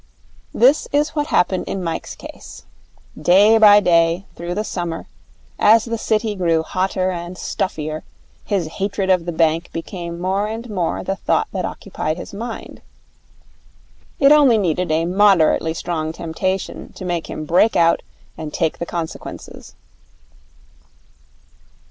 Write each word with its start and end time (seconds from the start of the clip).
This 0.51 0.87
was 0.91 1.09
what 1.09 1.27
happened 1.27 1.65
in 1.67 1.83
Mike's 1.83 2.15
case. 2.15 2.63
Day 3.15 3.59
by 3.59 3.79
day, 3.79 4.25
through 4.35 4.55
the 4.55 4.63
summer, 4.63 5.05
as 5.59 5.85
the 5.85 5.95
City 5.99 6.33
grew 6.33 6.63
hotter 6.63 7.11
and 7.11 7.37
stuffier, 7.37 8.03
his 8.43 8.65
hatred 8.65 9.11
of 9.11 9.25
the 9.27 9.31
bank 9.31 9.71
became 9.71 10.19
more 10.19 10.47
and 10.47 10.67
more 10.71 11.03
the 11.03 11.15
thought 11.17 11.49
that 11.53 11.65
occupied 11.65 12.17
his 12.17 12.33
mind. 12.33 12.81
It 14.19 14.31
only 14.31 14.57
needed 14.57 14.91
a 14.91 15.05
moderately 15.05 15.75
strong 15.75 16.13
temptation 16.13 16.93
to 16.93 17.05
make 17.05 17.27
him 17.29 17.45
break 17.45 17.75
out 17.75 18.01
and 18.35 18.51
take 18.51 18.79
the 18.79 18.87
consequences. 18.87 19.75